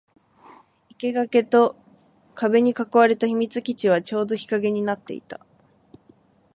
[0.97, 1.75] 生垣と
[2.33, 5.45] 壁に囲われた秘密基地はちょうど日陰になっていた